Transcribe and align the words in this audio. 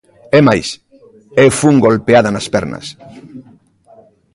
É 0.37 0.41
máis, 0.47 0.67
eu 1.43 1.49
fun 1.59 1.75
golpeada 1.85 2.29
nas 2.33 2.47
pernas. 2.53 2.85